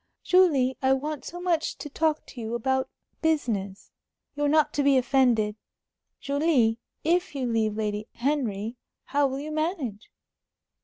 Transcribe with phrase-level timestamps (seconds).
[0.23, 2.89] "Julie, I want so much to talk to you about
[3.21, 3.91] business.
[4.33, 5.57] You're not to be offended.
[6.19, 10.09] Julie, if you leave Lady Henry, how will you manage?"